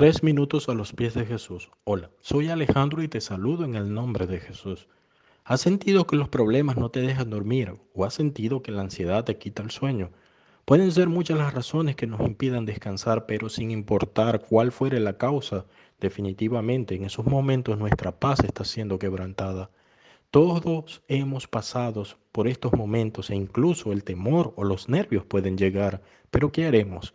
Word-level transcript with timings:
Tres 0.00 0.22
minutos 0.22 0.70
a 0.70 0.72
los 0.72 0.94
pies 0.94 1.12
de 1.12 1.26
Jesús. 1.26 1.68
Hola, 1.84 2.08
soy 2.22 2.48
Alejandro 2.48 3.02
y 3.02 3.08
te 3.08 3.20
saludo 3.20 3.66
en 3.66 3.74
el 3.74 3.92
nombre 3.92 4.26
de 4.26 4.40
Jesús. 4.40 4.88
¿Has 5.44 5.60
sentido 5.60 6.06
que 6.06 6.16
los 6.16 6.30
problemas 6.30 6.78
no 6.78 6.90
te 6.90 7.02
dejan 7.02 7.28
dormir 7.28 7.74
o 7.92 8.06
has 8.06 8.14
sentido 8.14 8.62
que 8.62 8.72
la 8.72 8.80
ansiedad 8.80 9.24
te 9.24 9.36
quita 9.36 9.62
el 9.62 9.70
sueño? 9.70 10.10
Pueden 10.64 10.90
ser 10.90 11.10
muchas 11.10 11.36
las 11.36 11.52
razones 11.52 11.96
que 11.96 12.06
nos 12.06 12.22
impidan 12.22 12.64
descansar, 12.64 13.26
pero 13.26 13.50
sin 13.50 13.70
importar 13.70 14.40
cuál 14.40 14.72
fuere 14.72 15.00
la 15.00 15.18
causa, 15.18 15.66
definitivamente 16.00 16.94
en 16.94 17.04
esos 17.04 17.26
momentos 17.26 17.76
nuestra 17.76 18.18
paz 18.18 18.40
está 18.42 18.64
siendo 18.64 18.98
quebrantada. 18.98 19.70
Todos 20.30 21.02
hemos 21.08 21.46
pasado 21.46 22.04
por 22.32 22.48
estos 22.48 22.72
momentos 22.72 23.28
e 23.28 23.36
incluso 23.36 23.92
el 23.92 24.02
temor 24.02 24.54
o 24.56 24.64
los 24.64 24.88
nervios 24.88 25.26
pueden 25.26 25.58
llegar, 25.58 26.00
pero 26.30 26.52
¿qué 26.52 26.64
haremos? 26.64 27.12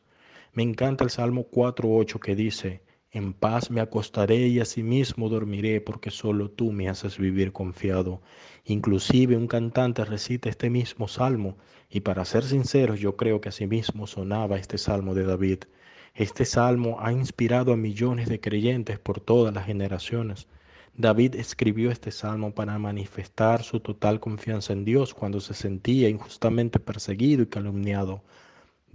Me 0.55 0.63
encanta 0.63 1.03
el 1.03 1.09
Salmo 1.09 1.45
4.8 1.51 2.17
que 2.21 2.33
dice, 2.33 2.81
en 3.11 3.33
paz 3.33 3.69
me 3.69 3.81
acostaré 3.81 4.47
y 4.47 4.61
asimismo 4.61 5.27
dormiré 5.27 5.81
porque 5.81 6.11
solo 6.11 6.49
tú 6.49 6.71
me 6.71 6.87
haces 6.87 7.17
vivir 7.17 7.51
confiado. 7.51 8.21
Inclusive 8.63 9.35
un 9.35 9.47
cantante 9.47 10.05
recita 10.05 10.47
este 10.47 10.69
mismo 10.69 11.09
salmo 11.09 11.57
y 11.89 11.99
para 11.99 12.23
ser 12.23 12.45
sinceros 12.45 13.01
yo 13.01 13.17
creo 13.17 13.41
que 13.41 13.49
asimismo 13.49 14.07
sonaba 14.07 14.55
este 14.55 14.77
salmo 14.77 15.13
de 15.13 15.25
David. 15.25 15.65
Este 16.13 16.45
salmo 16.45 16.99
ha 17.01 17.11
inspirado 17.11 17.73
a 17.73 17.75
millones 17.75 18.29
de 18.29 18.39
creyentes 18.39 18.97
por 18.97 19.19
todas 19.19 19.53
las 19.53 19.65
generaciones. 19.65 20.47
David 20.95 21.35
escribió 21.35 21.91
este 21.91 22.11
salmo 22.11 22.55
para 22.55 22.79
manifestar 22.79 23.61
su 23.61 23.81
total 23.81 24.21
confianza 24.21 24.71
en 24.71 24.85
Dios 24.85 25.13
cuando 25.13 25.41
se 25.41 25.53
sentía 25.53 26.07
injustamente 26.07 26.79
perseguido 26.79 27.43
y 27.43 27.47
calumniado. 27.47 28.23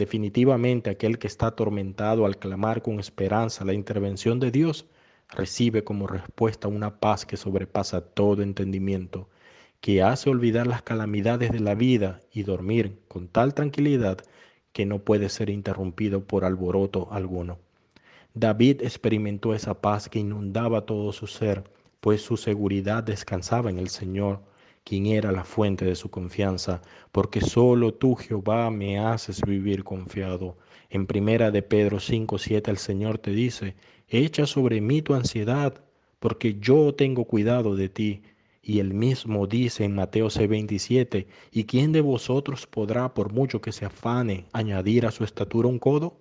Definitivamente 0.01 0.89
aquel 0.89 1.19
que 1.19 1.27
está 1.27 1.49
atormentado 1.49 2.25
al 2.25 2.39
clamar 2.39 2.81
con 2.81 2.99
esperanza 2.99 3.67
la 3.67 3.75
intervención 3.75 4.41
de 4.41 4.51
Dios, 4.51 4.87
recibe 5.29 5.85
como 5.85 6.07
respuesta 6.07 6.69
una 6.69 7.01
paz 7.01 7.27
que 7.27 7.37
sobrepasa 7.37 8.01
todo 8.01 8.41
entendimiento, 8.41 9.29
que 9.83 10.03
hace 10.03 10.31
olvidar 10.31 10.67
las 10.67 10.81
calamidades 10.81 11.53
de 11.53 11.61
la 11.61 11.75
vida 11.75 12.23
y 12.33 12.45
dormir 12.45 12.99
con 13.09 13.29
tal 13.29 13.53
tranquilidad 13.53 14.17
que 14.73 14.87
no 14.87 15.01
puede 15.01 15.29
ser 15.29 15.51
interrumpido 15.51 16.25
por 16.25 16.47
alboroto 16.47 17.09
alguno. 17.13 17.59
David 18.33 18.81
experimentó 18.81 19.53
esa 19.53 19.83
paz 19.83 20.09
que 20.09 20.21
inundaba 20.21 20.87
todo 20.87 21.13
su 21.13 21.27
ser, 21.27 21.63
pues 22.01 22.23
su 22.23 22.39
seguridad 22.39 23.03
descansaba 23.03 23.69
en 23.69 23.79
el 23.79 23.91
Señor 23.91 24.41
quien 24.85 25.07
era 25.07 25.33
la 25.33 25.45
fuente 25.45 25.85
de 25.85 25.95
su 25.95 26.11
confianza, 26.11 26.83
porque 27.13 27.41
solo 27.41 27.95
tú, 27.95 28.15
Jehová, 28.15 28.71
me 28.71 28.99
haces 28.99 29.41
vivir 29.43 29.85
confiado. 29.85 30.57
En 30.89 31.07
primera 31.07 31.51
de 31.51 31.63
Pedro 31.63 32.01
5, 32.01 32.39
7 32.39 32.71
el 32.71 32.79
Señor 32.79 33.19
te 33.19 33.31
dice, 33.31 33.77
echa 34.09 34.47
sobre 34.47 34.81
mí 34.81 35.03
tu 35.03 35.15
ansiedad, 35.15 35.85
porque 36.19 36.59
yo 36.59 36.95
tengo 36.95 37.25
cuidado 37.25 37.77
de 37.77 37.89
ti. 37.89 38.23
Y 38.63 38.81
él 38.81 38.93
mismo 38.93 39.47
dice 39.47 39.85
en 39.85 39.95
Mateo 39.95 40.29
6:27, 40.29 41.27
¿y 41.51 41.65
quién 41.65 41.93
de 41.93 42.03
vosotros 42.03 42.67
podrá, 42.67 43.15
por 43.15 43.33
mucho 43.33 43.61
que 43.61 43.73
se 43.73 43.87
afane, 43.87 44.47
añadir 44.53 45.07
a 45.07 45.11
su 45.11 45.25
estatura 45.25 45.69
un 45.69 45.79
codo? 45.79 46.19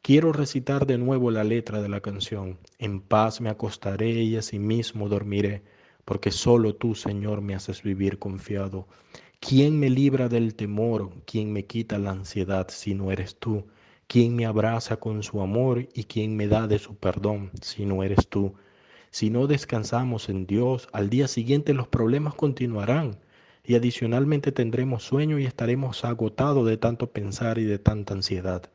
Quiero 0.00 0.32
recitar 0.32 0.86
de 0.86 0.98
nuevo 0.98 1.30
la 1.30 1.44
letra 1.44 1.80
de 1.80 1.88
la 1.88 2.00
canción. 2.00 2.58
En 2.78 3.00
paz 3.00 3.40
me 3.40 3.50
acostaré 3.50 4.10
y 4.10 4.36
asimismo 4.36 5.08
dormiré 5.08 5.62
porque 6.04 6.30
solo 6.30 6.74
tú, 6.74 6.94
Señor, 6.94 7.40
me 7.40 7.54
haces 7.54 7.82
vivir 7.82 8.18
confiado. 8.18 8.86
¿Quién 9.40 9.78
me 9.78 9.90
libra 9.90 10.28
del 10.28 10.54
temor? 10.54 11.10
¿Quién 11.26 11.52
me 11.52 11.64
quita 11.64 11.98
la 11.98 12.10
ansiedad 12.10 12.68
si 12.70 12.94
no 12.94 13.10
eres 13.10 13.36
tú? 13.36 13.66
¿Quién 14.06 14.36
me 14.36 14.46
abraza 14.46 14.98
con 14.98 15.22
su 15.22 15.40
amor 15.40 15.88
y 15.94 16.04
quién 16.04 16.36
me 16.36 16.46
da 16.46 16.66
de 16.66 16.78
su 16.78 16.96
perdón 16.96 17.50
si 17.60 17.86
no 17.86 18.02
eres 18.02 18.28
tú? 18.28 18.54
Si 19.10 19.30
no 19.30 19.46
descansamos 19.46 20.28
en 20.28 20.46
Dios, 20.46 20.88
al 20.92 21.10
día 21.10 21.28
siguiente 21.28 21.74
los 21.74 21.88
problemas 21.88 22.34
continuarán 22.34 23.18
y 23.64 23.74
adicionalmente 23.74 24.52
tendremos 24.52 25.04
sueño 25.04 25.38
y 25.38 25.46
estaremos 25.46 26.04
agotados 26.04 26.66
de 26.66 26.76
tanto 26.76 27.10
pensar 27.10 27.58
y 27.58 27.64
de 27.64 27.78
tanta 27.78 28.14
ansiedad. 28.14 28.70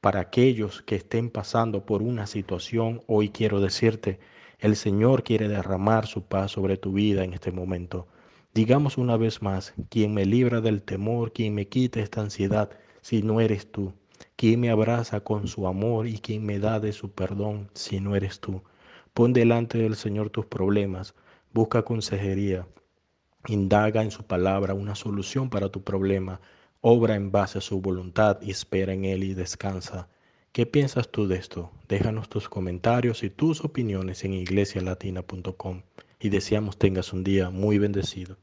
Para 0.00 0.20
aquellos 0.20 0.82
que 0.82 0.96
estén 0.96 1.30
pasando 1.30 1.86
por 1.86 2.02
una 2.02 2.26
situación, 2.26 3.02
hoy 3.06 3.30
quiero 3.30 3.60
decirte, 3.60 4.18
el 4.64 4.76
Señor 4.76 5.24
quiere 5.24 5.46
derramar 5.46 6.06
su 6.06 6.22
paz 6.22 6.52
sobre 6.52 6.78
tu 6.78 6.90
vida 6.90 7.22
en 7.22 7.34
este 7.34 7.52
momento. 7.52 8.08
Digamos 8.54 8.96
una 8.96 9.18
vez 9.18 9.42
más, 9.42 9.74
quien 9.90 10.14
me 10.14 10.24
libra 10.24 10.62
del 10.62 10.80
temor, 10.80 11.34
quien 11.34 11.54
me 11.54 11.68
quita 11.68 12.00
esta 12.00 12.22
ansiedad, 12.22 12.70
si 13.02 13.22
no 13.22 13.42
eres 13.42 13.70
tú. 13.70 13.92
Quien 14.36 14.60
me 14.60 14.70
abraza 14.70 15.20
con 15.20 15.48
su 15.48 15.66
amor 15.66 16.06
y 16.06 16.16
quien 16.16 16.46
me 16.46 16.58
da 16.58 16.80
de 16.80 16.94
su 16.94 17.12
perdón, 17.12 17.68
si 17.74 18.00
no 18.00 18.16
eres 18.16 18.40
tú. 18.40 18.62
Pon 19.12 19.34
delante 19.34 19.76
del 19.76 19.96
Señor 19.96 20.30
tus 20.30 20.46
problemas, 20.46 21.14
busca 21.52 21.82
consejería, 21.82 22.66
indaga 23.48 24.02
en 24.02 24.10
su 24.10 24.22
palabra 24.22 24.72
una 24.72 24.94
solución 24.94 25.50
para 25.50 25.68
tu 25.68 25.84
problema, 25.84 26.40
obra 26.80 27.16
en 27.16 27.30
base 27.30 27.58
a 27.58 27.60
su 27.60 27.82
voluntad 27.82 28.38
y 28.40 28.52
espera 28.52 28.94
en 28.94 29.04
Él 29.04 29.24
y 29.24 29.34
descansa. 29.34 30.08
¿Qué 30.54 30.66
piensas 30.66 31.10
tú 31.10 31.26
de 31.26 31.34
esto? 31.34 31.72
Déjanos 31.88 32.28
tus 32.28 32.48
comentarios 32.48 33.24
y 33.24 33.28
tus 33.28 33.64
opiniones 33.64 34.22
en 34.22 34.34
iglesialatina.com 34.34 35.82
y 36.20 36.28
deseamos 36.28 36.78
tengas 36.78 37.12
un 37.12 37.24
día 37.24 37.50
muy 37.50 37.80
bendecido. 37.80 38.36